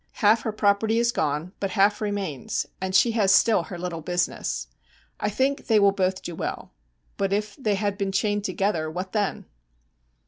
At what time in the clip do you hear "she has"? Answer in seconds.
2.95-3.31